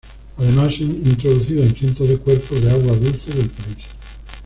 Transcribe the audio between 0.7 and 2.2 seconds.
se han introducido en cientos de